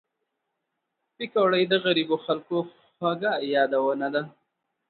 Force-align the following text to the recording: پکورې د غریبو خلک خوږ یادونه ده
پکورې 1.15 1.61
د 1.71 1.73
غریبو 1.85 2.15
خلک 2.25 2.49
خوږ 2.97 3.21
یادونه 3.55 4.07
ده 4.13 4.23